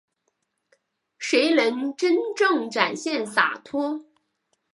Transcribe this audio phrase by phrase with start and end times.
[1.19, 4.03] 谁能真正展现洒脱